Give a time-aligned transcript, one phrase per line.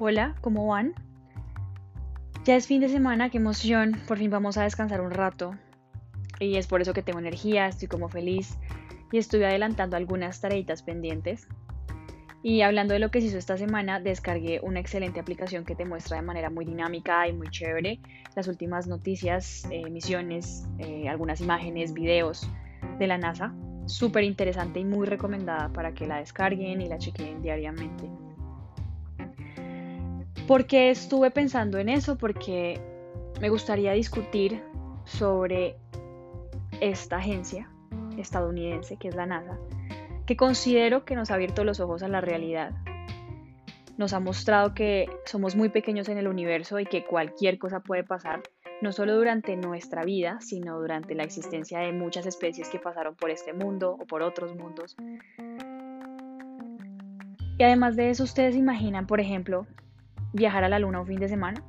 [0.00, 0.94] Hola, ¿cómo van?
[2.44, 5.54] Ya es fin de semana, qué emoción, por fin vamos a descansar un rato.
[6.40, 8.56] Y es por eso que tengo energía, estoy como feliz
[9.12, 11.46] y estoy adelantando algunas tareitas pendientes.
[12.42, 15.84] Y hablando de lo que se hizo esta semana, descargué una excelente aplicación que te
[15.84, 18.00] muestra de manera muy dinámica y muy chévere
[18.34, 22.48] las últimas noticias, eh, misiones, eh, algunas imágenes, videos
[22.98, 23.54] de la NASA.
[23.84, 28.08] Súper interesante y muy recomendada para que la descarguen y la chequen diariamente.
[30.46, 32.18] ¿Por qué estuve pensando en eso?
[32.18, 32.80] Porque
[33.40, 34.60] me gustaría discutir
[35.04, 35.76] sobre
[36.80, 37.70] esta agencia
[38.18, 39.58] estadounidense que es la NASA,
[40.26, 42.72] que considero que nos ha abierto los ojos a la realidad.
[43.96, 48.02] Nos ha mostrado que somos muy pequeños en el universo y que cualquier cosa puede
[48.02, 48.42] pasar,
[48.80, 53.30] no solo durante nuestra vida, sino durante la existencia de muchas especies que pasaron por
[53.30, 54.96] este mundo o por otros mundos.
[57.58, 59.66] Y además de eso, ustedes imaginan, por ejemplo,
[60.32, 61.62] viajar a la luna un fin de semana?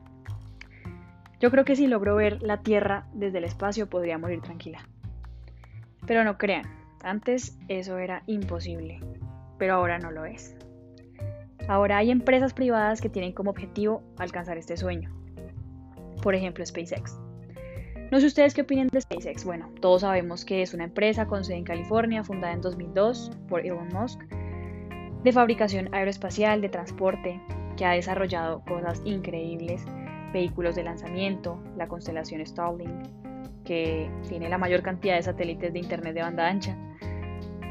[1.39, 4.79] Yo creo que si logro ver la Tierra desde el espacio podría morir tranquila.
[6.07, 6.63] Pero no crean,
[7.03, 8.99] antes eso era imposible,
[9.57, 10.55] pero ahora no lo es.
[11.67, 15.11] Ahora hay empresas privadas que tienen como objetivo alcanzar este sueño.
[16.21, 17.19] Por ejemplo, SpaceX.
[18.11, 19.43] No sé ustedes qué opinan de SpaceX.
[19.43, 23.65] Bueno, todos sabemos que es una empresa con sede en California, fundada en 2002 por
[23.65, 24.21] Elon Musk,
[25.23, 27.41] de fabricación aeroespacial, de transporte,
[27.83, 29.85] que ha desarrollado cosas increíbles,
[30.31, 33.09] vehículos de lanzamiento, la constelación Starlink,
[33.65, 36.77] que tiene la mayor cantidad de satélites de internet de banda ancha,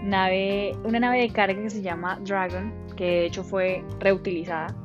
[0.05, 4.77] nave, una nave de carga que se llama Dragon, que de hecho fue reutilizada,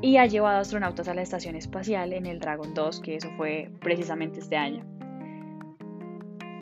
[0.00, 3.72] y ha llevado astronautas a la estación espacial en el Dragon 2, que eso fue
[3.80, 4.84] precisamente este año.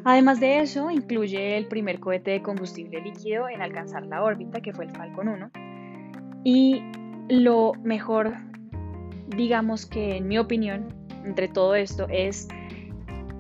[0.07, 4.73] Además de eso, incluye el primer cohete de combustible líquido en alcanzar la órbita, que
[4.73, 5.51] fue el Falcon 1,
[6.43, 6.83] y
[7.29, 8.35] lo mejor,
[9.29, 10.89] digamos que en mi opinión,
[11.25, 12.49] entre todo esto, es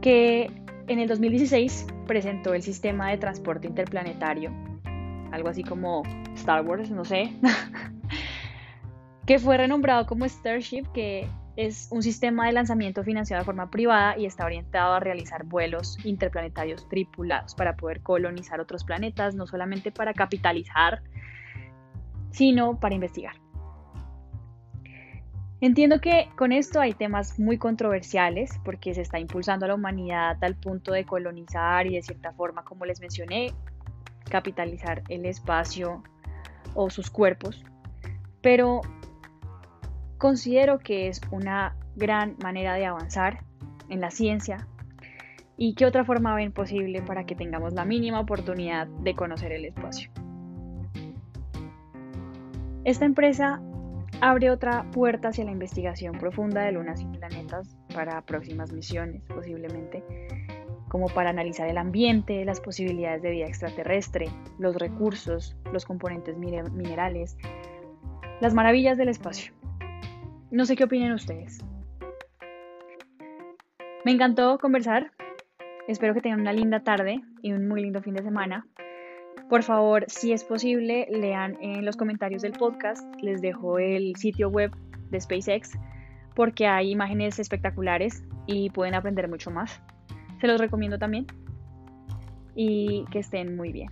[0.00, 0.50] que
[0.88, 4.50] en el 2016 presentó el sistema de transporte interplanetario,
[5.32, 6.02] algo así como
[6.34, 7.32] Star Wars, no sé,
[9.26, 14.16] que fue renombrado como Starship, que es un sistema de lanzamiento financiado de forma privada
[14.16, 19.90] y está orientado a realizar vuelos interplanetarios tripulados para poder colonizar otros planetas, no solamente
[19.90, 21.02] para capitalizar,
[22.30, 23.34] sino para investigar.
[25.60, 30.36] Entiendo que con esto hay temas muy controversiales porque se está impulsando a la humanidad
[30.42, 33.52] al punto de colonizar y de cierta forma, como les mencioné,
[34.30, 36.04] capitalizar el espacio
[36.74, 37.64] o sus cuerpos,
[38.40, 38.82] pero
[40.16, 43.40] considero que es una gran manera de avanzar
[43.88, 44.68] en la ciencia
[45.56, 49.64] y qué otra forma ven posible para que tengamos la mínima oportunidad de conocer el
[49.64, 50.08] espacio.
[52.84, 53.60] Esta empresa
[54.20, 60.02] abre otra puerta hacia la investigación profunda de lunas y planetas para próximas misiones, posiblemente,
[60.88, 67.36] como para analizar el ambiente, las posibilidades de vida extraterrestre, los recursos, los componentes minerales,
[68.40, 69.52] las maravillas del espacio.
[70.50, 71.58] No sé qué opinan ustedes.
[74.04, 75.12] Me encantó conversar.
[75.86, 78.66] Espero que tengan una linda tarde y un muy lindo fin de semana.
[79.48, 83.02] Por favor, si es posible, lean en los comentarios del podcast.
[83.22, 84.70] Les dejo el sitio web
[85.10, 85.72] de SpaceX
[86.34, 89.82] porque hay imágenes espectaculares y pueden aprender mucho más.
[90.40, 91.26] Se los recomiendo también.
[92.54, 93.90] Y que estén muy bien.